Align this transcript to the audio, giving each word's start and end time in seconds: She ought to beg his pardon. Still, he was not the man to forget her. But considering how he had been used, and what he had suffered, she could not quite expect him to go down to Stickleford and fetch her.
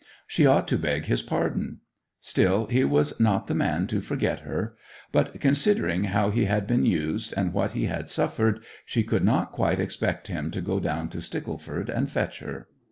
She 0.25 0.47
ought 0.47 0.67
to 0.69 0.79
beg 0.79 1.05
his 1.05 1.21
pardon. 1.21 1.81
Still, 2.21 2.65
he 2.65 2.83
was 2.83 3.19
not 3.19 3.45
the 3.45 3.53
man 3.53 3.85
to 3.85 4.01
forget 4.01 4.39
her. 4.39 4.75
But 5.11 5.39
considering 5.39 6.05
how 6.05 6.31
he 6.31 6.45
had 6.45 6.65
been 6.65 6.87
used, 6.87 7.35
and 7.37 7.53
what 7.53 7.73
he 7.73 7.85
had 7.85 8.09
suffered, 8.09 8.63
she 8.83 9.03
could 9.03 9.23
not 9.23 9.51
quite 9.51 9.79
expect 9.79 10.27
him 10.27 10.49
to 10.49 10.59
go 10.61 10.79
down 10.79 11.09
to 11.09 11.21
Stickleford 11.21 11.87
and 11.87 12.09
fetch 12.09 12.39
her. 12.39 12.67